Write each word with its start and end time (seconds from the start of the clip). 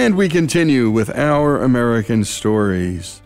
And 0.00 0.16
we 0.16 0.30
continue 0.30 0.88
with 0.88 1.10
our 1.10 1.60
American 1.60 2.24
stories. 2.24 3.20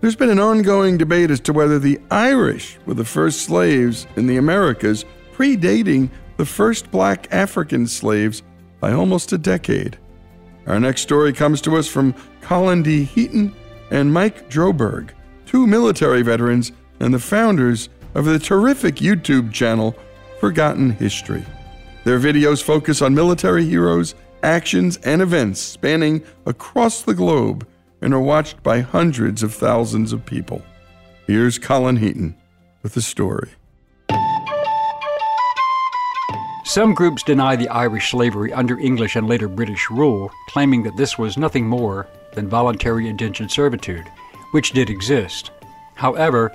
There's 0.00 0.14
been 0.14 0.30
an 0.30 0.38
ongoing 0.38 0.96
debate 0.96 1.32
as 1.32 1.40
to 1.40 1.52
whether 1.52 1.80
the 1.80 2.00
Irish 2.08 2.78
were 2.86 2.94
the 2.94 3.04
first 3.04 3.40
slaves 3.40 4.06
in 4.14 4.28
the 4.28 4.36
Americas, 4.36 5.04
predating 5.32 6.08
the 6.36 6.46
first 6.46 6.88
black 6.92 7.26
African 7.32 7.88
slaves 7.88 8.44
by 8.78 8.92
almost 8.92 9.32
a 9.32 9.38
decade. 9.38 9.98
Our 10.68 10.78
next 10.78 11.00
story 11.02 11.32
comes 11.32 11.60
to 11.62 11.76
us 11.76 11.88
from 11.88 12.14
Colin 12.42 12.84
D. 12.84 13.02
Heaton 13.02 13.52
and 13.90 14.12
Mike 14.12 14.48
Droberg, 14.48 15.10
two 15.46 15.66
military 15.66 16.22
veterans 16.22 16.70
and 17.00 17.12
the 17.12 17.18
founders 17.18 17.88
of 18.14 18.24
the 18.24 18.38
terrific 18.38 18.96
YouTube 18.96 19.52
channel 19.52 19.96
Forgotten 20.38 20.90
History. 20.90 21.44
Their 22.04 22.20
videos 22.20 22.62
focus 22.62 23.02
on 23.02 23.16
military 23.16 23.64
heroes, 23.64 24.14
actions, 24.44 24.98
and 24.98 25.22
events 25.22 25.60
spanning 25.60 26.22
across 26.46 27.02
the 27.02 27.14
globe 27.14 27.66
and 28.00 28.12
are 28.12 28.20
watched 28.20 28.62
by 28.62 28.80
hundreds 28.80 29.42
of 29.42 29.54
thousands 29.54 30.12
of 30.12 30.26
people. 30.26 30.62
Here's 31.26 31.58
Colin 31.58 31.96
Heaton 31.96 32.36
with 32.82 32.94
the 32.94 33.02
story. 33.02 33.50
Some 36.66 36.94
groups 36.94 37.22
deny 37.22 37.56
the 37.56 37.68
Irish 37.68 38.10
slavery 38.10 38.52
under 38.52 38.78
English 38.78 39.16
and 39.16 39.28
later 39.28 39.48
British 39.48 39.90
rule, 39.90 40.30
claiming 40.48 40.82
that 40.82 40.96
this 40.96 41.18
was 41.18 41.36
nothing 41.36 41.66
more 41.66 42.06
than 42.32 42.48
voluntary 42.48 43.08
indentured 43.08 43.50
servitude, 43.50 44.06
which 44.52 44.72
did 44.72 44.90
exist. 44.90 45.50
However, 45.94 46.52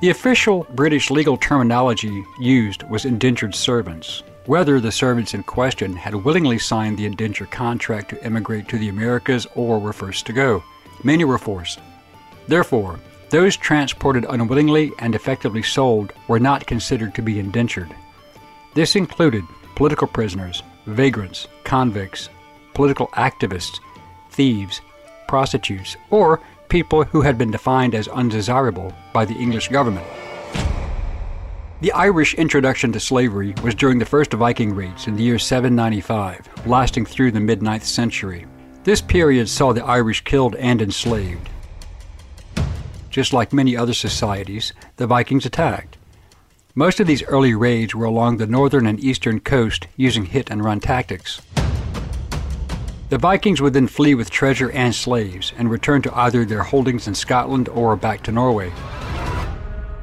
the 0.00 0.10
official 0.10 0.66
British 0.74 1.10
legal 1.10 1.36
terminology 1.36 2.24
used 2.40 2.82
was 2.90 3.04
indentured 3.04 3.54
servants. 3.54 4.22
Whether 4.46 4.80
the 4.80 4.90
servants 4.90 5.34
in 5.34 5.44
question 5.44 5.94
had 5.94 6.16
willingly 6.16 6.58
signed 6.58 6.98
the 6.98 7.06
indenture 7.06 7.46
contract 7.46 8.10
to 8.10 8.24
emigrate 8.24 8.66
to 8.68 8.78
the 8.78 8.88
Americas 8.88 9.46
or 9.54 9.78
were 9.78 9.92
first 9.92 10.26
to 10.26 10.32
go. 10.32 10.64
Many 11.04 11.24
were 11.24 11.38
forced. 11.38 11.78
Therefore, 12.48 12.98
those 13.30 13.56
transported 13.56 14.26
unwillingly 14.28 14.90
and 14.98 15.14
effectively 15.14 15.62
sold 15.62 16.12
were 16.26 16.40
not 16.40 16.66
considered 16.66 17.14
to 17.14 17.22
be 17.22 17.38
indentured. 17.38 17.94
This 18.74 18.96
included 18.96 19.44
political 19.76 20.08
prisoners, 20.08 20.64
vagrants, 20.86 21.46
convicts, 21.62 22.28
political 22.74 23.06
activists, 23.08 23.78
thieves, 24.30 24.80
prostitutes, 25.28 25.96
or 26.10 26.40
people 26.68 27.04
who 27.04 27.20
had 27.20 27.38
been 27.38 27.52
defined 27.52 27.94
as 27.94 28.08
undesirable 28.08 28.92
by 29.12 29.24
the 29.24 29.34
English 29.34 29.68
government. 29.68 30.06
The 31.82 31.90
Irish 31.90 32.34
introduction 32.34 32.92
to 32.92 33.00
slavery 33.00 33.56
was 33.64 33.74
during 33.74 33.98
the 33.98 34.04
first 34.04 34.32
Viking 34.32 34.72
raids 34.72 35.08
in 35.08 35.16
the 35.16 35.24
year 35.24 35.36
795, 35.36 36.64
lasting 36.64 37.04
through 37.04 37.32
the 37.32 37.40
mid 37.40 37.58
9th 37.58 37.82
century. 37.82 38.46
This 38.84 39.00
period 39.00 39.48
saw 39.48 39.72
the 39.72 39.84
Irish 39.84 40.20
killed 40.20 40.54
and 40.54 40.80
enslaved. 40.80 41.48
Just 43.10 43.32
like 43.32 43.52
many 43.52 43.76
other 43.76 43.94
societies, 43.94 44.72
the 44.94 45.08
Vikings 45.08 45.44
attacked. 45.44 45.96
Most 46.76 47.00
of 47.00 47.08
these 47.08 47.24
early 47.24 47.52
raids 47.52 47.96
were 47.96 48.06
along 48.06 48.36
the 48.36 48.46
northern 48.46 48.86
and 48.86 49.02
eastern 49.02 49.40
coast 49.40 49.88
using 49.96 50.26
hit 50.26 50.50
and 50.52 50.64
run 50.64 50.78
tactics. 50.78 51.42
The 53.08 53.18
Vikings 53.18 53.60
would 53.60 53.72
then 53.72 53.88
flee 53.88 54.14
with 54.14 54.30
treasure 54.30 54.70
and 54.70 54.94
slaves 54.94 55.52
and 55.58 55.68
return 55.68 56.00
to 56.02 56.16
either 56.16 56.44
their 56.44 56.62
holdings 56.62 57.08
in 57.08 57.16
Scotland 57.16 57.68
or 57.68 57.96
back 57.96 58.22
to 58.22 58.30
Norway. 58.30 58.70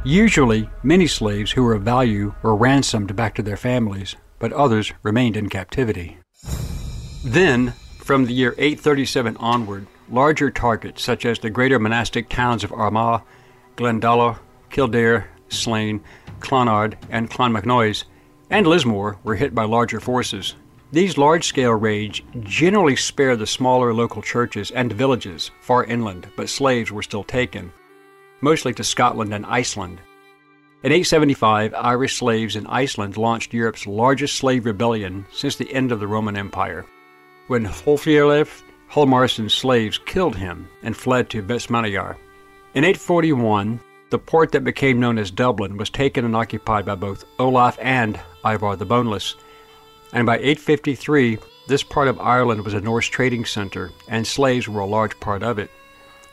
Usually, 0.10 0.68
many 0.82 1.06
slaves 1.06 1.52
who 1.52 1.62
were 1.62 1.76
of 1.76 1.84
value 1.84 2.34
were 2.42 2.56
ransomed 2.56 3.16
back 3.16 3.36
to 3.36 3.44
their 3.44 3.56
families, 3.56 4.16
but 4.40 4.52
others 4.52 4.92
remained 5.04 5.38
in 5.38 5.50
captivity. 5.50 6.18
Then, 7.24 7.74
from 8.00 8.26
the 8.26 8.34
year 8.34 8.56
837 8.58 9.38
onward, 9.38 9.86
larger 10.10 10.50
targets 10.50 11.04
such 11.04 11.28
as 11.28 11.38
the 11.38 11.52
greater 11.52 11.78
monastic 11.78 12.28
towns 12.28 12.64
of 12.64 12.74
Armagh, 12.74 13.22
Glendalough, 13.76 14.40
Kildare, 14.72 15.30
Slane, 15.50 16.04
Clonard, 16.40 16.96
and 17.12 17.30
Clonmacnoise, 17.30 18.06
and 18.50 18.66
Lismore 18.66 19.20
were 19.24 19.36
hit 19.36 19.54
by 19.54 19.66
larger 19.66 20.00
forces. 20.00 20.56
These 20.92 21.20
large 21.20 21.46
scale 21.46 21.74
raids 21.74 22.20
generally 22.40 22.96
spared 22.96 23.38
the 23.38 23.46
smaller 23.46 23.94
local 23.94 24.24
churches 24.24 24.72
and 24.72 24.92
villages 24.92 25.52
far 25.62 25.84
inland, 25.84 26.30
but 26.36 26.50
slaves 26.50 26.92
were 26.92 27.04
still 27.04 27.24
taken. 27.24 27.72
Mostly 28.42 28.74
to 28.74 28.84
Scotland 28.84 29.34
and 29.34 29.46
Iceland. 29.46 30.00
In 30.84 30.92
875, 30.92 31.74
Irish 31.74 32.16
slaves 32.16 32.56
in 32.56 32.66
Iceland 32.68 33.18
launched 33.18 33.54
Europe's 33.54 33.86
largest 33.86 34.38
slave 34.38 34.66
rebellion 34.66 35.26
since 35.32 35.56
the 35.56 35.72
end 35.74 35.92
of 35.92 36.00
the 36.00 36.08
Roman 36.08 36.38
Empire, 36.38 36.86
when 37.48 37.66
Hrolfilf 37.66 38.62
Hjalmarsson's 38.92 39.54
slaves 39.54 39.98
killed 39.98 40.36
him 40.36 40.68
and 40.82 40.96
fled 40.96 41.30
to 41.30 41.44
Vestmannaeyjar. 41.44 42.16
In 42.74 42.84
841, 42.84 43.80
the 44.10 44.18
port 44.18 44.52
that 44.52 44.64
became 44.64 45.00
known 45.00 45.18
as 45.18 45.30
Dublin 45.30 45.78
was 45.78 45.90
taken 45.90 46.26
and 46.26 46.36
occupied 46.36 46.86
by 46.86 46.96
both 46.96 47.26
Olaf 47.38 47.78
and 47.80 48.20
Ivar 48.44 48.76
the 48.76 48.86
Boneless, 48.86 49.36
and 50.12 50.26
by 50.26 50.38
853, 50.38 51.38
this 51.68 51.84
part 51.84 52.08
of 52.08 52.20
Ireland 52.20 52.66
was 52.66 52.74
a 52.74 52.82
Norse 52.82 53.06
trading 53.06 53.46
center, 53.46 53.92
and 54.08 54.26
slaves 54.26 54.68
were 54.68 54.82
a 54.82 54.86
large 54.86 55.20
part 55.20 55.44
of 55.44 55.60
it. 55.60 55.70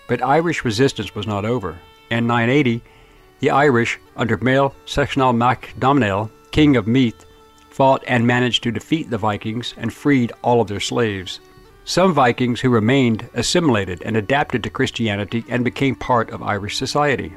But 0.09 0.23
Irish 0.23 0.65
resistance 0.65 1.15
was 1.15 1.27
not 1.27 1.45
over. 1.45 1.79
In 2.11 2.27
980, 2.27 2.83
the 3.41 3.51
Irish, 3.51 3.99
under 4.17 4.37
Mael 4.39 4.75
Sechnaill 4.87 5.37
Mac 5.37 5.75
Domhnaill, 5.79 6.31
king 6.51 6.77
of 6.77 6.87
Meath, 6.87 7.27
fought 7.71 8.03
and 8.07 8.27
managed 8.27 8.63
to 8.63 8.73
defeat 8.73 9.11
the 9.11 9.19
Vikings 9.19 9.75
and 9.77 9.93
freed 9.93 10.33
all 10.43 10.61
of 10.61 10.69
their 10.69 10.81
slaves. 10.81 11.41
Some 11.85 12.15
Vikings 12.15 12.61
who 12.61 12.71
remained 12.71 13.29
assimilated 13.35 14.03
and 14.03 14.17
adapted 14.17 14.63
to 14.65 14.71
Christianity 14.71 15.45
and 15.49 15.65
became 15.65 15.95
part 15.95 16.31
of 16.31 16.43
Irish 16.43 16.77
society. 16.77 17.35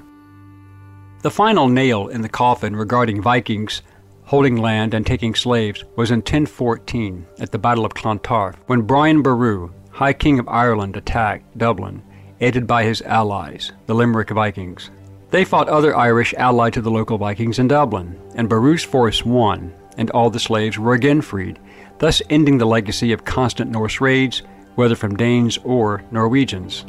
The 1.22 1.32
final 1.32 1.68
nail 1.68 2.08
in 2.08 2.22
the 2.22 2.30
coffin 2.30 2.76
regarding 2.76 3.22
Vikings 3.22 3.82
holding 4.30 4.56
land 4.56 4.94
and 4.94 5.06
taking 5.06 5.34
slaves 5.34 5.84
was 5.96 6.12
in 6.12 6.20
1014 6.20 7.26
at 7.40 7.52
the 7.52 7.58
Battle 7.58 7.84
of 7.84 7.96
Clontarf 7.96 8.56
when 8.68 8.84
Brian 8.84 9.24
Boru, 9.24 9.72
High 9.90 10.14
King 10.14 10.38
of 10.38 10.48
Ireland, 10.48 10.96
attacked 10.96 11.58
Dublin, 11.58 12.04
aided 12.42 12.66
by 12.66 12.84
his 12.84 13.02
allies, 13.02 13.72
the 13.86 13.94
Limerick 13.94 14.30
Vikings. 14.30 14.92
They 15.32 15.46
fought 15.46 15.70
other 15.70 15.96
Irish 15.96 16.34
allied 16.36 16.74
to 16.74 16.82
the 16.82 16.92
local 16.92 17.18
Vikings 17.18 17.60
in 17.60 17.68
Dublin, 17.68 18.20
and 18.36 18.50
Boru's 18.50 18.84
force 18.84 19.24
won, 19.24 19.74
and 19.98 20.10
all 20.12 20.30
the 20.30 20.40
slaves 20.40 20.80
were 20.80 20.94
again 20.94 21.22
freed, 21.22 21.60
thus 22.00 22.22
ending 22.30 22.58
the 22.58 22.66
legacy 22.66 23.12
of 23.12 23.26
constant 23.26 23.70
Norse 23.70 24.02
raids, 24.02 24.42
whether 24.76 24.96
from 24.96 25.16
Danes 25.16 25.60
or 25.64 26.04
Norwegians. 26.12 26.86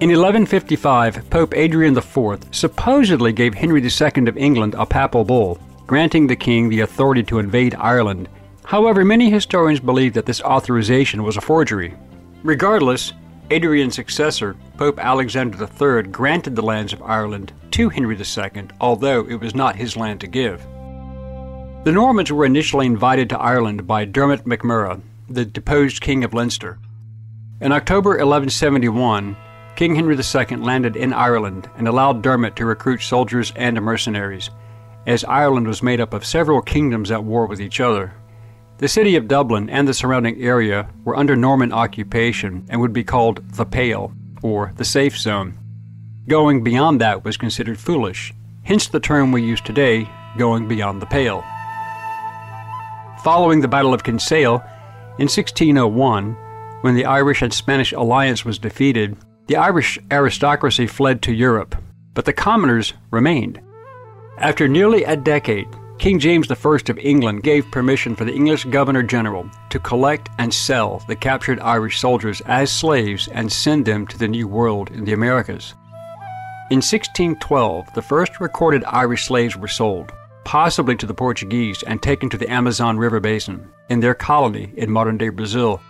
In 0.00 0.08
1155, 0.08 1.30
Pope 1.30 1.54
Adrian 1.54 1.96
IV 1.96 2.40
supposedly 2.50 3.32
gave 3.32 3.54
Henry 3.54 3.80
II 3.80 4.28
of 4.28 4.36
England 4.36 4.74
a 4.76 4.84
papal 4.84 5.24
bull, 5.24 5.60
granting 5.86 6.26
the 6.26 6.34
king 6.34 6.68
the 6.68 6.80
authority 6.80 7.22
to 7.22 7.38
invade 7.38 7.76
Ireland. 7.76 8.28
However, 8.64 9.04
many 9.04 9.30
historians 9.30 9.78
believe 9.78 10.14
that 10.14 10.26
this 10.26 10.42
authorization 10.42 11.22
was 11.22 11.36
a 11.36 11.40
forgery. 11.40 11.94
Regardless, 12.42 13.12
Adrian's 13.52 13.94
successor, 13.94 14.56
Pope 14.78 14.98
Alexander 14.98 15.58
III, 15.62 16.04
granted 16.04 16.56
the 16.56 16.62
lands 16.62 16.94
of 16.94 17.02
Ireland 17.02 17.52
to 17.72 17.90
Henry 17.90 18.16
II, 18.16 18.68
although 18.80 19.26
it 19.28 19.40
was 19.40 19.54
not 19.54 19.76
his 19.76 19.94
land 19.94 20.22
to 20.22 20.26
give. 20.26 20.62
The 21.84 21.92
Normans 21.92 22.32
were 22.32 22.46
initially 22.46 22.86
invited 22.86 23.28
to 23.28 23.38
Ireland 23.38 23.86
by 23.86 24.06
Dermot 24.06 24.46
MacMurrough, 24.46 25.02
the 25.28 25.44
deposed 25.44 26.00
King 26.00 26.24
of 26.24 26.32
Leinster. 26.32 26.78
In 27.60 27.72
October 27.72 28.10
1171, 28.12 29.36
King 29.76 29.96
Henry 29.96 30.16
II 30.16 30.56
landed 30.56 30.96
in 30.96 31.12
Ireland 31.12 31.68
and 31.76 31.86
allowed 31.86 32.22
Dermot 32.22 32.56
to 32.56 32.64
recruit 32.64 33.02
soldiers 33.02 33.52
and 33.54 33.78
mercenaries, 33.82 34.48
as 35.06 35.24
Ireland 35.24 35.66
was 35.66 35.82
made 35.82 36.00
up 36.00 36.14
of 36.14 36.24
several 36.24 36.62
kingdoms 36.62 37.10
at 37.10 37.22
war 37.22 37.44
with 37.44 37.60
each 37.60 37.80
other. 37.80 38.14
The 38.82 38.88
city 38.88 39.14
of 39.14 39.28
Dublin 39.28 39.70
and 39.70 39.86
the 39.86 39.94
surrounding 39.94 40.42
area 40.42 40.88
were 41.04 41.14
under 41.14 41.36
Norman 41.36 41.72
occupation 41.72 42.66
and 42.68 42.80
would 42.80 42.92
be 42.92 43.04
called 43.04 43.40
the 43.52 43.64
Pale, 43.64 44.12
or 44.42 44.72
the 44.76 44.84
Safe 44.84 45.16
Zone. 45.16 45.56
Going 46.26 46.64
beyond 46.64 47.00
that 47.00 47.24
was 47.24 47.36
considered 47.36 47.78
foolish, 47.78 48.34
hence 48.64 48.88
the 48.88 48.98
term 48.98 49.30
we 49.30 49.40
use 49.40 49.60
today, 49.60 50.10
going 50.36 50.66
beyond 50.66 51.00
the 51.00 51.06
pale. 51.06 51.44
Following 53.22 53.60
the 53.60 53.68
Battle 53.68 53.94
of 53.94 54.02
Kinsale, 54.02 54.64
in 55.16 55.28
1601, 55.28 56.32
when 56.80 56.96
the 56.96 57.04
Irish 57.04 57.40
and 57.40 57.54
Spanish 57.54 57.92
alliance 57.92 58.44
was 58.44 58.58
defeated, 58.58 59.16
the 59.46 59.54
Irish 59.54 59.96
aristocracy 60.10 60.88
fled 60.88 61.22
to 61.22 61.32
Europe, 61.32 61.76
but 62.14 62.24
the 62.24 62.32
commoners 62.32 62.94
remained. 63.12 63.60
After 64.38 64.66
nearly 64.66 65.04
a 65.04 65.16
decade, 65.16 65.68
King 66.02 66.18
James 66.18 66.50
I 66.50 66.56
of 66.88 66.98
England 66.98 67.44
gave 67.44 67.70
permission 67.70 68.16
for 68.16 68.24
the 68.24 68.34
English 68.34 68.64
Governor 68.64 69.04
General 69.04 69.48
to 69.70 69.78
collect 69.78 70.30
and 70.38 70.52
sell 70.52 71.00
the 71.06 71.14
captured 71.14 71.60
Irish 71.60 72.00
soldiers 72.00 72.40
as 72.46 72.72
slaves 72.72 73.28
and 73.28 73.52
send 73.52 73.84
them 73.84 74.08
to 74.08 74.18
the 74.18 74.26
New 74.26 74.48
World 74.48 74.90
in 74.90 75.04
the 75.04 75.12
Americas. 75.12 75.74
In 76.72 76.78
1612, 76.78 77.94
the 77.94 78.02
first 78.02 78.40
recorded 78.40 78.82
Irish 78.86 79.26
slaves 79.26 79.56
were 79.56 79.68
sold, 79.68 80.10
possibly 80.42 80.96
to 80.96 81.06
the 81.06 81.14
Portuguese, 81.14 81.84
and 81.84 82.02
taken 82.02 82.28
to 82.30 82.36
the 82.36 82.50
Amazon 82.50 82.98
River 82.98 83.20
basin, 83.20 83.70
in 83.88 84.00
their 84.00 84.16
colony 84.16 84.72
in 84.76 84.90
modern 84.90 85.18
day 85.18 85.28
Brazil. 85.28 85.80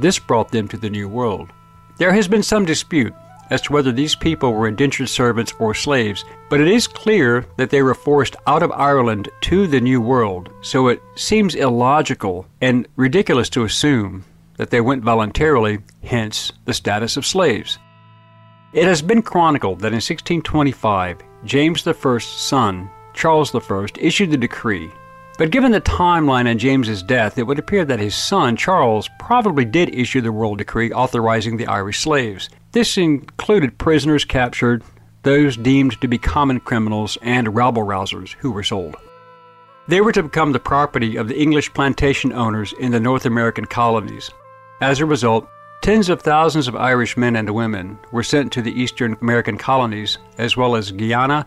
This 0.00 0.18
brought 0.18 0.50
them 0.50 0.66
to 0.68 0.78
the 0.78 0.88
New 0.88 1.10
World. 1.10 1.52
There 1.98 2.14
has 2.14 2.26
been 2.26 2.42
some 2.42 2.64
dispute 2.64 3.12
as 3.50 3.60
to 3.62 3.72
whether 3.72 3.92
these 3.92 4.14
people 4.14 4.52
were 4.52 4.68
indentured 4.68 5.08
servants 5.08 5.52
or 5.58 5.74
slaves, 5.74 6.24
but 6.50 6.60
it 6.60 6.68
is 6.68 6.86
clear 6.86 7.46
that 7.56 7.70
they 7.70 7.82
were 7.82 7.94
forced 7.94 8.36
out 8.46 8.62
of 8.62 8.72
Ireland 8.72 9.28
to 9.42 9.66
the 9.66 9.80
New 9.80 10.00
World, 10.00 10.50
so 10.60 10.88
it 10.88 11.02
seems 11.14 11.54
illogical 11.54 12.46
and 12.60 12.86
ridiculous 12.96 13.48
to 13.50 13.64
assume 13.64 14.24
that 14.56 14.70
they 14.70 14.80
went 14.80 15.04
voluntarily, 15.04 15.78
hence 16.02 16.52
the 16.64 16.74
status 16.74 17.16
of 17.16 17.26
slaves. 17.26 17.78
It 18.72 18.84
has 18.84 19.00
been 19.00 19.22
chronicled 19.22 19.78
that 19.80 19.92
in 19.92 20.02
1625, 20.02 21.18
James 21.44 21.86
I's 21.86 22.24
son, 22.24 22.90
Charles 23.14 23.54
I, 23.54 23.86
issued 23.98 24.30
the 24.30 24.36
decree 24.36 24.90
but 25.38 25.52
given 25.52 25.70
the 25.70 25.80
timeline 25.80 26.48
and 26.48 26.58
James's 26.58 27.00
death, 27.00 27.38
it 27.38 27.44
would 27.44 27.60
appear 27.60 27.84
that 27.84 28.00
his 28.00 28.16
son, 28.16 28.56
Charles, 28.56 29.08
probably 29.20 29.64
did 29.64 29.94
issue 29.94 30.20
the 30.20 30.32
royal 30.32 30.56
decree 30.56 30.90
authorizing 30.90 31.56
the 31.56 31.68
Irish 31.68 32.00
slaves. 32.00 32.50
This 32.72 32.98
included 32.98 33.78
prisoners 33.78 34.24
captured, 34.24 34.82
those 35.22 35.56
deemed 35.56 36.00
to 36.00 36.08
be 36.08 36.18
common 36.18 36.58
criminals, 36.58 37.16
and 37.22 37.54
rabble 37.54 37.84
rousers 37.84 38.34
who 38.40 38.50
were 38.50 38.64
sold. 38.64 38.96
They 39.86 40.00
were 40.00 40.12
to 40.12 40.24
become 40.24 40.50
the 40.50 40.58
property 40.58 41.16
of 41.16 41.28
the 41.28 41.40
English 41.40 41.72
plantation 41.72 42.32
owners 42.32 42.74
in 42.80 42.90
the 42.90 43.00
North 43.00 43.24
American 43.24 43.64
colonies. 43.64 44.30
As 44.80 44.98
a 44.98 45.06
result, 45.06 45.48
tens 45.82 46.08
of 46.08 46.20
thousands 46.20 46.66
of 46.66 46.74
Irish 46.74 47.16
men 47.16 47.36
and 47.36 47.48
women 47.50 47.96
were 48.10 48.24
sent 48.24 48.52
to 48.52 48.62
the 48.62 48.72
Eastern 48.72 49.16
American 49.22 49.56
colonies, 49.56 50.18
as 50.36 50.56
well 50.56 50.74
as 50.74 50.90
Guyana, 50.90 51.46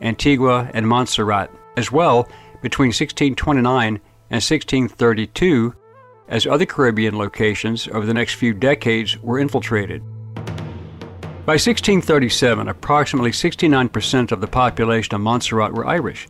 Antigua, 0.00 0.70
and 0.72 0.86
Montserrat, 0.86 1.50
as 1.76 1.90
well 1.90 2.28
between 2.62 2.88
1629 2.88 3.86
and 3.86 4.00
1632 4.30 5.74
as 6.28 6.46
other 6.46 6.64
Caribbean 6.64 7.18
locations 7.18 7.88
over 7.88 8.06
the 8.06 8.14
next 8.14 8.34
few 8.34 8.54
decades 8.54 9.18
were 9.18 9.38
infiltrated. 9.38 10.02
By 11.44 11.54
1637, 11.54 12.68
approximately 12.68 13.32
69% 13.32 14.32
of 14.32 14.40
the 14.40 14.46
population 14.46 15.14
of 15.14 15.20
Montserrat 15.20 15.72
were 15.72 15.86
Irish. 15.86 16.28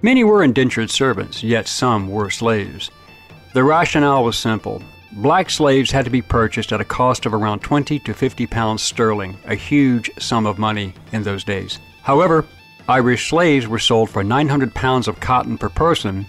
Many 0.00 0.24
were 0.24 0.42
indentured 0.42 0.90
servants, 0.90 1.42
yet 1.42 1.68
some 1.68 2.08
were 2.08 2.30
slaves. 2.30 2.90
The 3.52 3.62
rationale 3.62 4.24
was 4.24 4.36
simple. 4.38 4.82
Black 5.12 5.48
slaves 5.48 5.90
had 5.90 6.04
to 6.06 6.10
be 6.10 6.22
purchased 6.22 6.72
at 6.72 6.80
a 6.80 6.84
cost 6.84 7.24
of 7.24 7.34
around 7.34 7.60
20 7.60 8.00
to 8.00 8.14
50 8.14 8.46
pounds 8.46 8.82
sterling, 8.82 9.36
a 9.44 9.54
huge 9.54 10.10
sum 10.18 10.46
of 10.46 10.58
money 10.58 10.94
in 11.12 11.22
those 11.22 11.44
days. 11.44 11.78
However, 12.02 12.44
Irish 12.88 13.30
slaves 13.30 13.66
were 13.66 13.78
sold 13.78 14.10
for 14.10 14.22
900 14.22 14.74
pounds 14.74 15.08
of 15.08 15.18
cotton 15.18 15.56
per 15.56 15.70
person, 15.70 16.26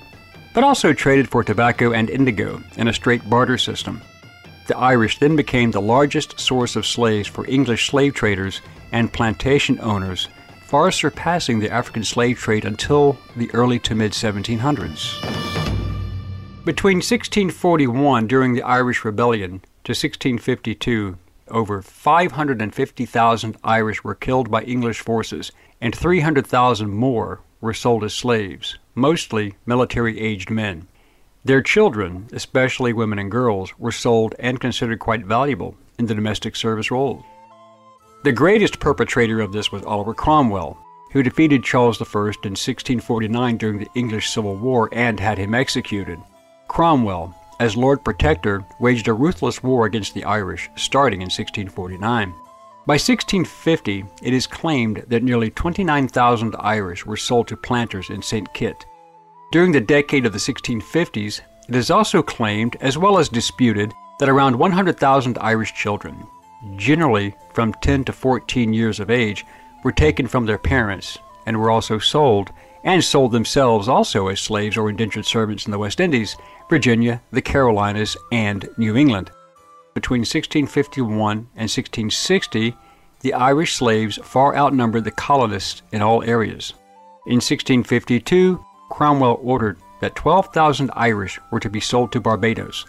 but 0.53 0.63
also 0.63 0.93
traded 0.93 1.27
for 1.27 1.43
tobacco 1.43 1.91
and 1.91 2.09
indigo 2.09 2.63
in 2.77 2.88
a 2.88 2.93
straight 2.93 3.29
barter 3.29 3.57
system. 3.57 4.01
The 4.67 4.77
Irish 4.77 5.19
then 5.19 5.35
became 5.35 5.71
the 5.71 5.81
largest 5.81 6.39
source 6.39 6.77
of 6.77 6.85
slaves 6.85 7.27
for 7.27 7.45
English 7.45 7.89
slave 7.89 8.13
traders 8.13 8.62
and 8.93 9.12
plantation 9.12 9.81
owners, 9.81 10.29
far 10.63 10.91
surpassing 10.91 11.59
the 11.59 11.69
African 11.69 12.05
slave 12.05 12.38
trade 12.38 12.63
until 12.63 13.17
the 13.35 13.53
early 13.53 13.77
to 13.79 13.93
mid 13.93 14.13
1700s. 14.13 15.21
Between 16.63 16.97
1641, 16.97 18.27
during 18.27 18.53
the 18.53 18.63
Irish 18.63 19.03
Rebellion, 19.03 19.59
to 19.83 19.91
1652, 19.91 21.17
over 21.50 21.81
550,000 21.81 23.57
Irish 23.63 24.03
were 24.03 24.15
killed 24.15 24.50
by 24.50 24.63
English 24.63 25.01
forces 25.01 25.51
and 25.82 25.96
300,000 25.96 26.89
more 26.89 27.41
were 27.62 27.74
sold 27.74 28.03
as 28.03 28.13
slaves, 28.13 28.77
mostly 28.94 29.55
military 29.65 30.20
aged 30.20 30.50
men. 30.50 30.88
Their 31.44 31.62
children, 31.62 32.27
especially 32.34 32.94
women 32.94 33.20
and 33.20 33.29
girls, 33.29 33.77
were 33.77 33.91
sold 33.91 34.34
and 34.39 34.60
considered 34.60 35.00
quite 35.00 35.25
valuable 35.25 35.75
in 36.00 36.08
the 36.08 36.15
domestic 36.15 36.55
service 36.55 36.89
role. 36.89 37.24
The 38.24 38.32
greatest 38.32 38.79
perpetrator 38.79 39.39
of 39.41 39.51
this 39.51 39.72
was 39.72 39.84
Oliver 39.84 40.15
Cromwell, 40.15 40.77
who 41.12 41.22
defeated 41.22 41.63
Charles 41.63 42.01
I 42.01 42.05
in 42.05 42.55
1649 42.55 43.58
during 43.58 43.79
the 43.79 43.89
English 43.96 44.29
Civil 44.29 44.55
War 44.55 44.89
and 44.91 45.20
had 45.20 45.38
him 45.38 45.53
executed. 45.53 46.20
Cromwell, 46.67 47.36
as 47.60 47.77
Lord 47.77 48.03
Protector, 48.03 48.65
waged 48.79 49.08
a 49.08 49.13
ruthless 49.13 49.62
war 49.63 49.86
against 49.86 50.13
the 50.13 50.24
Irish, 50.25 50.70
starting 50.75 51.22
in 51.22 51.27
1649. 51.27 52.34
By 52.88 52.94
1650, 52.94 54.06
it 54.22 54.32
is 54.32 54.46
claimed 54.46 55.06
that 55.08 55.24
nearly 55.24 55.50
29,000 55.50 56.56
Irish 56.60 57.04
were 57.04 57.18
sold 57.18 57.48
to 57.48 57.58
planters 57.58 58.12
in 58.12 58.22
St. 58.22 58.54
Kitts. 58.54 58.86
During 59.51 59.72
the 59.72 59.82
decade 59.82 60.27
of 60.27 60.34
the 60.34 60.38
1650s, 60.38 61.42
it 61.68 61.75
is 61.75 61.89
also 61.89 62.22
claimed, 62.22 62.77
as 62.82 62.96
well 62.96 63.18
as 63.18 63.27
disputed, 63.27 63.92
that 64.20 64.30
around 64.30 64.56
100,000 64.56 65.39
Irish 65.39 65.74
children, 65.74 66.27
generally 66.75 67.34
from 67.56 67.74
10 67.82 68.04
to 68.04 68.13
14 68.13 68.72
years 68.72 69.00
of 69.00 69.10
age, 69.10 69.48
were 69.84 69.92
taken 69.92 70.27
from 70.27 70.46
their 70.46 70.60
parents 70.60 71.18
and 71.48 71.58
were 71.58 71.72
also 71.72 71.98
sold, 71.98 72.51
and 72.84 73.04
sold 73.04 73.32
themselves 73.32 73.88
also 73.88 74.27
as 74.27 74.39
slaves 74.39 74.77
or 74.77 74.92
indentured 74.92 75.25
servants 75.25 75.65
in 75.65 75.72
the 75.72 75.80
West 75.80 76.00
Indies, 76.00 76.38
Virginia, 76.70 77.20
the 77.32 77.42
Carolinas, 77.42 78.15
and 78.32 78.70
New 78.77 78.96
England. 78.96 79.32
Between 79.95 80.19
1651 80.19 81.31
and 81.31 81.69
1660, 81.69 82.75
the 83.21 83.33
Irish 83.33 83.75
slaves 83.75 84.19
far 84.21 84.53
outnumbered 84.53 85.05
the 85.05 85.11
colonists 85.11 85.83
in 85.93 86.01
all 86.01 86.21
areas. 86.21 86.73
In 87.27 87.35
1652, 87.35 88.63
Cromwell 88.91 89.39
ordered 89.41 89.77
that 90.01 90.15
12,000 90.15 90.91
Irish 90.93 91.39
were 91.49 91.61
to 91.61 91.69
be 91.69 91.79
sold 91.79 92.11
to 92.11 92.19
Barbados. 92.19 92.85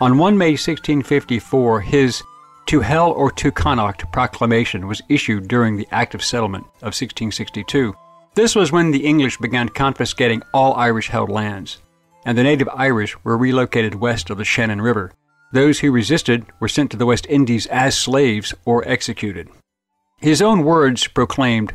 On 0.00 0.18
1 0.18 0.36
May 0.36 0.50
1654, 0.50 1.80
his 1.80 2.24
To 2.66 2.80
Hell 2.80 3.12
or 3.12 3.30
to 3.30 3.52
Connacht 3.52 4.10
proclamation 4.12 4.88
was 4.88 5.00
issued 5.08 5.46
during 5.46 5.76
the 5.76 5.88
Act 5.92 6.16
of 6.16 6.24
Settlement 6.24 6.64
of 6.82 6.92
1662. 6.92 7.94
This 8.34 8.56
was 8.56 8.72
when 8.72 8.90
the 8.90 9.06
English 9.06 9.38
began 9.38 9.68
confiscating 9.68 10.42
all 10.52 10.74
Irish 10.74 11.08
held 11.08 11.30
lands, 11.30 11.78
and 12.26 12.36
the 12.36 12.42
native 12.42 12.68
Irish 12.74 13.16
were 13.22 13.38
relocated 13.38 13.94
west 13.94 14.28
of 14.28 14.38
the 14.38 14.44
Shannon 14.44 14.82
River. 14.82 15.12
Those 15.52 15.80
who 15.80 15.90
resisted 15.90 16.46
were 16.60 16.68
sent 16.68 16.90
to 16.90 16.96
the 16.96 17.06
West 17.06 17.26
Indies 17.26 17.66
as 17.66 17.96
slaves 17.96 18.54
or 18.64 18.86
executed. 18.86 19.48
His 20.18 20.42
own 20.42 20.62
words 20.62 21.06
proclaimed, 21.06 21.74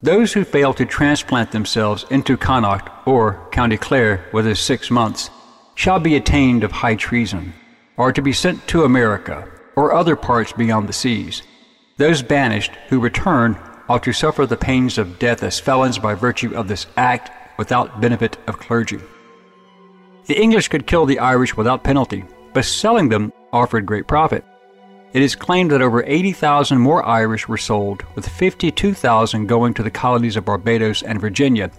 Those 0.00 0.32
who 0.32 0.44
fail 0.44 0.74
to 0.74 0.84
transplant 0.84 1.52
themselves 1.52 2.04
into 2.10 2.36
Connaught 2.36 3.02
or 3.06 3.48
County 3.52 3.76
Clare 3.76 4.28
within 4.32 4.54
six 4.56 4.90
months 4.90 5.30
shall 5.74 6.00
be 6.00 6.16
attainted 6.16 6.64
of 6.64 6.72
high 6.72 6.96
treason, 6.96 7.52
or 7.96 8.12
to 8.12 8.22
be 8.22 8.32
sent 8.32 8.66
to 8.68 8.84
America 8.84 9.48
or 9.76 9.94
other 9.94 10.16
parts 10.16 10.52
beyond 10.52 10.88
the 10.88 10.92
seas. 10.92 11.42
Those 11.96 12.22
banished 12.22 12.72
who 12.88 12.98
return 12.98 13.58
ought 13.88 14.02
to 14.02 14.12
suffer 14.12 14.46
the 14.46 14.56
pains 14.56 14.98
of 14.98 15.18
death 15.18 15.42
as 15.42 15.60
felons 15.60 15.98
by 15.98 16.14
virtue 16.14 16.54
of 16.54 16.66
this 16.66 16.86
act 16.96 17.30
without 17.58 18.00
benefit 18.00 18.36
of 18.46 18.58
clergy. 18.58 18.98
The 20.26 20.40
English 20.40 20.68
could 20.68 20.86
kill 20.86 21.06
the 21.06 21.18
Irish 21.18 21.56
without 21.56 21.84
penalty, 21.84 22.24
but 22.54 22.64
selling 22.64 23.10
them 23.10 23.32
offered 23.52 23.84
great 23.84 24.06
profit. 24.06 24.44
It 25.12 25.22
is 25.22 25.36
claimed 25.36 25.70
that 25.70 25.82
over 25.82 26.02
80,000 26.04 26.78
more 26.78 27.04
Irish 27.06 27.46
were 27.46 27.56
sold, 27.56 28.02
with 28.16 28.28
52,000 28.28 29.46
going 29.46 29.74
to 29.74 29.82
the 29.82 29.90
colonies 29.90 30.36
of 30.36 30.46
Barbados 30.46 31.02
and 31.02 31.20
Virginia. 31.20 31.70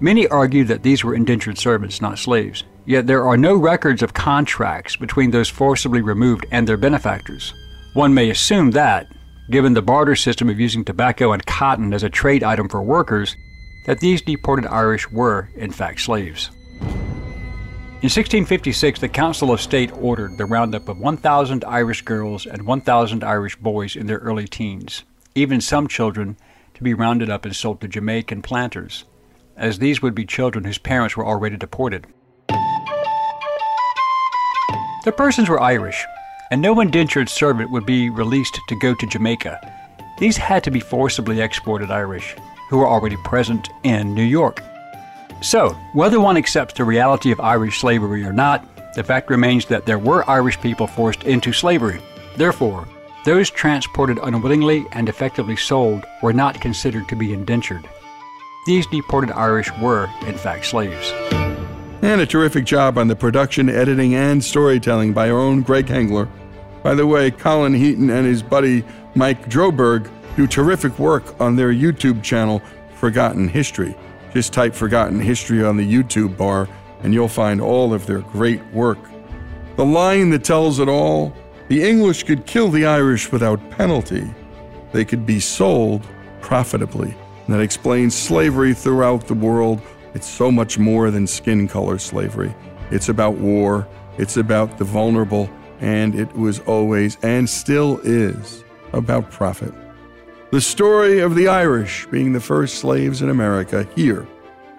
Many 0.00 0.26
argue 0.28 0.64
that 0.64 0.82
these 0.82 1.02
were 1.02 1.14
indentured 1.14 1.56
servants, 1.56 2.02
not 2.02 2.18
slaves. 2.18 2.64
Yet 2.84 3.06
there 3.06 3.26
are 3.26 3.38
no 3.38 3.56
records 3.56 4.02
of 4.02 4.12
contracts 4.12 4.96
between 4.96 5.30
those 5.30 5.48
forcibly 5.48 6.02
removed 6.02 6.44
and 6.50 6.68
their 6.68 6.76
benefactors. 6.76 7.54
One 7.94 8.12
may 8.12 8.28
assume 8.28 8.72
that, 8.72 9.06
given 9.50 9.72
the 9.72 9.80
barter 9.80 10.16
system 10.16 10.50
of 10.50 10.60
using 10.60 10.84
tobacco 10.84 11.32
and 11.32 11.46
cotton 11.46 11.94
as 11.94 12.02
a 12.02 12.10
trade 12.10 12.42
item 12.42 12.68
for 12.68 12.82
workers, 12.82 13.34
that 13.86 14.00
these 14.00 14.20
deported 14.20 14.66
Irish 14.66 15.10
were, 15.10 15.48
in 15.56 15.70
fact, 15.70 16.00
slaves. 16.00 16.50
In 18.04 18.08
1656, 18.08 19.00
the 19.00 19.08
Council 19.08 19.50
of 19.50 19.62
State 19.62 19.90
ordered 19.94 20.36
the 20.36 20.44
roundup 20.44 20.90
of 20.90 20.98
1,000 20.98 21.64
Irish 21.64 22.02
girls 22.02 22.44
and 22.44 22.66
1,000 22.66 23.24
Irish 23.24 23.56
boys 23.56 23.96
in 23.96 24.06
their 24.06 24.18
early 24.18 24.46
teens, 24.46 25.04
even 25.34 25.62
some 25.62 25.88
children 25.88 26.36
to 26.74 26.82
be 26.82 26.92
rounded 26.92 27.30
up 27.30 27.46
and 27.46 27.56
sold 27.56 27.80
to 27.80 27.88
Jamaican 27.88 28.42
planters, 28.42 29.06
as 29.56 29.78
these 29.78 30.02
would 30.02 30.14
be 30.14 30.26
children 30.26 30.66
whose 30.66 30.76
parents 30.76 31.16
were 31.16 31.24
already 31.24 31.56
deported. 31.56 32.06
The 35.06 35.14
persons 35.16 35.48
were 35.48 35.62
Irish, 35.62 36.04
and 36.50 36.60
no 36.60 36.80
indentured 36.80 37.30
servant 37.30 37.70
would 37.70 37.86
be 37.86 38.10
released 38.10 38.60
to 38.68 38.78
go 38.80 38.94
to 38.94 39.06
Jamaica. 39.06 39.58
These 40.18 40.36
had 40.36 40.62
to 40.64 40.70
be 40.70 40.80
forcibly 40.80 41.40
exported 41.40 41.90
Irish, 41.90 42.36
who 42.68 42.76
were 42.76 42.86
already 42.86 43.16
present 43.24 43.70
in 43.82 44.14
New 44.14 44.24
York. 44.24 44.62
So, 45.40 45.70
whether 45.92 46.20
one 46.20 46.36
accepts 46.36 46.74
the 46.74 46.84
reality 46.84 47.30
of 47.30 47.40
Irish 47.40 47.80
slavery 47.80 48.24
or 48.24 48.32
not, 48.32 48.66
the 48.94 49.04
fact 49.04 49.30
remains 49.30 49.66
that 49.66 49.86
there 49.86 49.98
were 49.98 50.28
Irish 50.28 50.60
people 50.60 50.86
forced 50.86 51.24
into 51.24 51.52
slavery. 51.52 52.00
Therefore, 52.36 52.86
those 53.24 53.50
transported 53.50 54.18
unwillingly 54.22 54.86
and 54.92 55.08
effectively 55.08 55.56
sold 55.56 56.04
were 56.22 56.32
not 56.32 56.60
considered 56.60 57.08
to 57.08 57.16
be 57.16 57.32
indentured. 57.32 57.88
These 58.66 58.86
deported 58.86 59.30
Irish 59.32 59.70
were, 59.78 60.10
in 60.26 60.36
fact, 60.36 60.66
slaves. 60.66 61.12
And 62.02 62.20
a 62.20 62.26
terrific 62.26 62.64
job 62.66 62.98
on 62.98 63.08
the 63.08 63.16
production, 63.16 63.68
editing, 63.68 64.14
and 64.14 64.44
storytelling 64.44 65.12
by 65.12 65.30
our 65.30 65.38
own 65.38 65.62
Greg 65.62 65.86
Hengler. 65.86 66.28
By 66.82 66.94
the 66.94 67.06
way, 67.06 67.30
Colin 67.30 67.72
Heaton 67.72 68.10
and 68.10 68.26
his 68.26 68.42
buddy 68.42 68.84
Mike 69.14 69.48
Droberg 69.48 70.10
do 70.36 70.46
terrific 70.46 70.98
work 70.98 71.40
on 71.40 71.56
their 71.56 71.72
YouTube 71.72 72.22
channel, 72.22 72.60
Forgotten 72.96 73.48
History. 73.48 73.96
Just 74.34 74.52
type 74.52 74.74
Forgotten 74.74 75.20
History 75.20 75.64
on 75.64 75.76
the 75.76 75.90
YouTube 75.90 76.36
bar, 76.36 76.68
and 77.02 77.14
you'll 77.14 77.28
find 77.28 77.60
all 77.60 77.94
of 77.94 78.06
their 78.06 78.20
great 78.20 78.64
work. 78.72 78.98
The 79.76 79.84
line 79.84 80.30
that 80.30 80.44
tells 80.44 80.80
it 80.80 80.88
all 80.88 81.34
the 81.68 81.82
English 81.82 82.24
could 82.24 82.44
kill 82.44 82.68
the 82.68 82.84
Irish 82.84 83.32
without 83.32 83.70
penalty, 83.70 84.28
they 84.92 85.04
could 85.04 85.24
be 85.24 85.40
sold 85.40 86.06
profitably. 86.42 87.14
And 87.46 87.54
that 87.54 87.60
explains 87.60 88.14
slavery 88.14 88.74
throughout 88.74 89.26
the 89.26 89.34
world 89.34 89.80
it's 90.14 90.28
so 90.28 90.50
much 90.50 90.78
more 90.78 91.10
than 91.10 91.26
skin 91.26 91.66
color 91.66 91.98
slavery. 91.98 92.54
It's 92.90 93.08
about 93.08 93.34
war, 93.34 93.86
it's 94.16 94.36
about 94.36 94.78
the 94.78 94.84
vulnerable, 94.84 95.50
and 95.80 96.14
it 96.14 96.32
was 96.36 96.60
always 96.60 97.18
and 97.22 97.48
still 97.50 97.98
is 98.04 98.62
about 98.92 99.30
profit. 99.30 99.74
The 100.54 100.60
story 100.60 101.18
of 101.18 101.34
the 101.34 101.48
Irish 101.48 102.06
being 102.12 102.32
the 102.32 102.38
first 102.38 102.76
slaves 102.76 103.22
in 103.22 103.28
America 103.28 103.88
here 103.96 104.24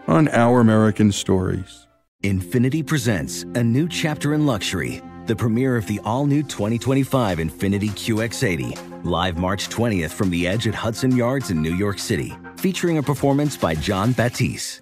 on 0.08 0.29
Our 0.29 0.62
American 0.62 1.12
Stories. 1.12 1.88
Infiniti 2.24 2.88
presents 2.88 3.44
a 3.55 3.62
new 3.62 3.89
chapter 3.89 4.34
in 4.34 4.46
luxury, 4.46 5.01
the 5.25 5.36
premiere 5.36 5.75
of 5.75 5.86
the 5.86 6.00
all 6.05 6.27
new 6.27 6.44
2025 6.44 7.39
Infiniti 7.39 7.89
QX80, 7.89 9.03
live 9.03 9.38
March 9.38 9.67
20th 9.67 10.12
from 10.12 10.29
the 10.29 10.48
edge 10.48 10.65
at 10.65 10.75
Hudson 10.75 11.13
Yards 11.13 11.51
in 11.51 11.62
New 11.62 11.75
York 11.75 12.00
City 12.00 12.34
featuring 12.55 12.98
a 13.00 13.03
performance 13.03 13.58
by 13.58 13.75
Jon 13.75 14.13
Batiste. 14.13 14.82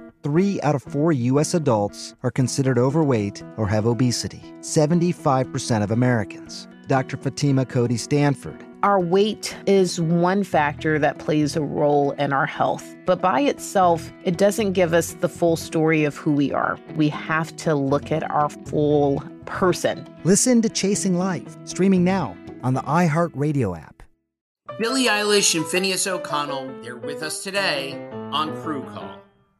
three 0.23 0.61
out 0.61 0.75
of 0.75 0.83
four 0.83 1.11
U.S. 1.11 1.53
adults 1.53 2.15
are 2.23 2.31
considered 2.31 2.77
overweight 2.77 3.43
or 3.57 3.67
have 3.67 3.85
obesity. 3.85 4.41
75% 4.61 5.83
of 5.83 5.91
Americans. 5.91 6.67
Dr. 6.87 7.17
Fatima 7.17 7.65
Cody 7.65 7.97
Stanford. 7.97 8.65
Our 8.83 8.99
weight 8.99 9.55
is 9.67 10.01
one 10.01 10.43
factor 10.43 10.97
that 10.97 11.19
plays 11.19 11.55
a 11.55 11.61
role 11.61 12.11
in 12.13 12.33
our 12.33 12.47
health, 12.47 12.95
but 13.05 13.21
by 13.21 13.41
itself, 13.41 14.11
it 14.23 14.37
doesn't 14.37 14.73
give 14.73 14.93
us 14.93 15.13
the 15.13 15.29
full 15.29 15.55
story 15.55 16.03
of 16.03 16.17
who 16.17 16.31
we 16.31 16.51
are. 16.51 16.79
We 16.95 17.07
have 17.09 17.55
to 17.57 17.75
look 17.75 18.11
at 18.11 18.29
our 18.31 18.49
full 18.49 19.23
person. 19.45 20.07
Listen 20.23 20.63
to 20.63 20.69
Chasing 20.69 21.15
Life, 21.17 21.55
streaming 21.65 22.03
now 22.03 22.35
on 22.63 22.73
the 22.73 22.81
iHeartRadio 22.81 23.79
app. 23.79 24.01
Billie 24.79 25.05
Eilish 25.05 25.53
and 25.53 25.65
Finneas 25.65 26.07
O'Connell, 26.07 26.81
they're 26.81 26.95
with 26.95 27.21
us 27.21 27.43
today 27.43 27.93
on 28.31 28.59
Crew 28.63 28.83
Call. 28.85 29.21